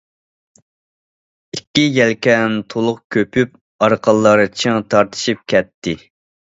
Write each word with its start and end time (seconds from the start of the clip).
ئىككى 1.57 1.83
يەلكەن 1.99 2.57
تولۇق 2.75 2.99
كۆپۈپ، 3.17 3.55
ئارقانلار 3.89 4.45
چىڭ 4.65 4.85
تارتىشىپ 4.97 5.47
كەتتى. 5.57 6.01